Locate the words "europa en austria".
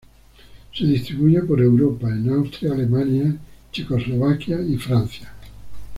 1.61-2.73